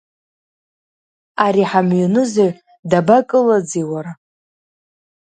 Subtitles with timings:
[1.45, 2.51] Ари ҳамҩанызаҩ
[2.89, 4.13] дабакылаӡи, уара?